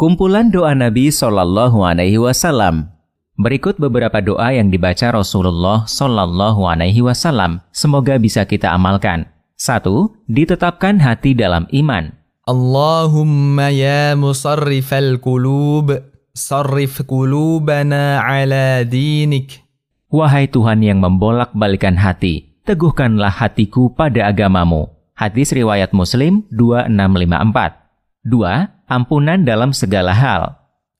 [0.00, 2.88] Kumpulan doa Nabi Shallallahu Alaihi Wasallam.
[3.36, 7.60] Berikut beberapa doa yang dibaca Rasulullah Shallallahu Alaihi Wasallam.
[7.68, 9.28] Semoga bisa kita amalkan.
[9.60, 12.16] Satu, ditetapkan hati dalam iman.
[12.48, 15.92] Allahumma ya musarrifal qulub,
[16.32, 19.60] sarrif qulubana ala dinik.
[20.08, 24.88] Wahai Tuhan yang membolak-balikan hati, teguhkanlah hatiku pada agamamu.
[25.12, 27.80] Hadis riwayat Muslim 2654.
[28.20, 30.52] Dua, ampunan dalam segala hal.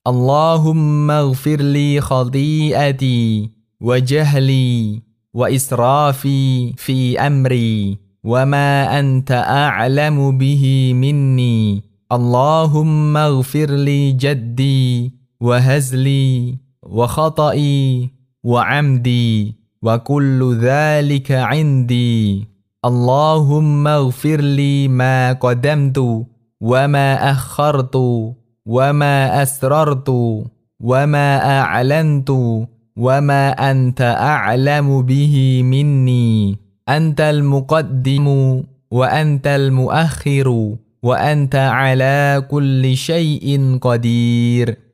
[0.08, 11.84] Allahumma ghfirli khati'ati wa jahli wa israfi fi amri wa ma anta a'lamu bihi minni.
[12.08, 18.08] Allahumma ghfirli jaddi wa hazli wa khata'i
[18.40, 22.48] wa amdi wa kullu dhalika 'indi.
[22.80, 26.24] Allahumma ghfirli ma qadamtu
[26.61, 27.95] وما أخرت
[28.65, 30.09] وما أسررت
[30.79, 32.29] وما أعلنت
[32.95, 36.57] وما أنت أعلم به مني
[36.89, 38.27] أنت المقدم
[38.91, 40.47] وأنت المؤخر
[41.03, 44.85] وأنت على كل شيء قدير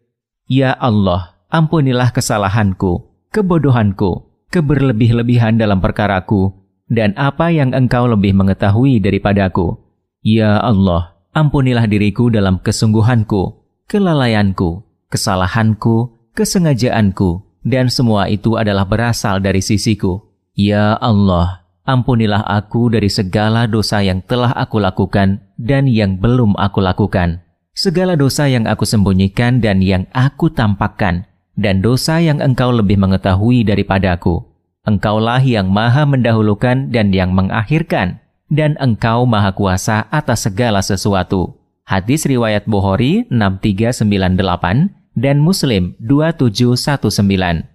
[0.52, 6.52] Ya Allah, ampunilah kesalahanku, kebodohanku, keberlebih-lebihan dalam perkaraku,
[6.92, 9.80] dan apa yang engkau lebih mengetahui daripadaku.
[10.20, 13.61] Ya Allah, Ampunilah diriku dalam kesungguhanku,
[13.92, 14.81] kelalaianku,
[15.12, 20.33] kesalahanku, kesengajaanku, dan semua itu adalah berasal dari sisiku.
[20.57, 26.81] Ya Allah, ampunilah aku dari segala dosa yang telah aku lakukan dan yang belum aku
[26.81, 27.45] lakukan.
[27.77, 33.61] Segala dosa yang aku sembunyikan dan yang aku tampakkan, dan dosa yang engkau lebih mengetahui
[33.61, 34.41] daripadaku.
[34.89, 41.55] Engkaulah yang maha mendahulukan dan yang mengakhirkan dan engkau maha kuasa atas segala sesuatu.
[41.86, 47.67] Hadis riwayat Bukhari 6398 dan Muslim 2719.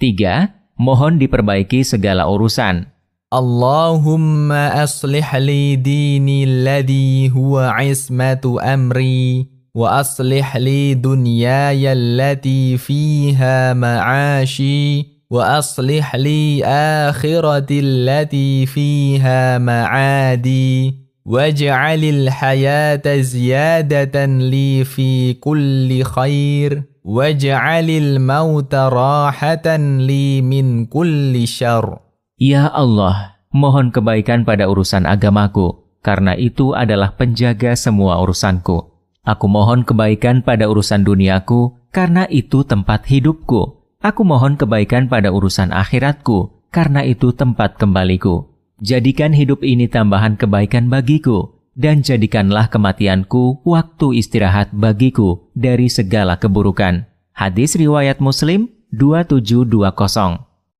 [0.00, 0.80] 3.
[0.80, 2.90] Mohon diperbaiki segala urusan.
[3.30, 15.13] Allahumma aslih li dini alladhi huwa ismatu amri wa aslih li dunyaya allati fiha ma'ashi
[15.33, 16.65] وأصلح لي
[17.09, 30.41] آخرتي التي فيها معادي واجعل الحياة زيادة لي في كل خير واجعل الموت راحة لي
[30.41, 32.09] من كل شر
[32.39, 38.95] Ya Allah, mohon kebaikan pada urusan agamaku, karena itu adalah penjaga semua urusanku.
[39.27, 43.82] Aku mohon kebaikan pada urusan duniaku, karena itu tempat hidupku.
[44.04, 48.52] Aku mohon kebaikan pada urusan akhiratku, karena itu tempat kembaliku.
[48.84, 57.08] Jadikan hidup ini tambahan kebaikan bagiku, dan jadikanlah kematianku waktu istirahat bagiku dari segala keburukan.
[57.32, 59.72] Hadis riwayat Muslim 2720.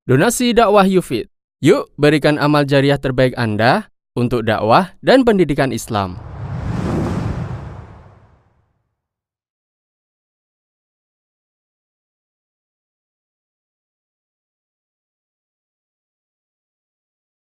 [0.05, 1.25] Donasi dakwah Yufid.
[1.65, 6.21] Yuk berikan amal jariah terbaik Anda untuk dakwah dan pendidikan Islam.